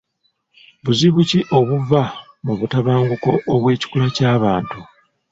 Buzibu 0.83 1.21
ki 1.29 1.39
obuva 1.57 2.01
mu 2.45 2.53
butabanguko 2.59 3.29
obw'ekikula 3.53 4.07
ky'abantu? 4.15 4.77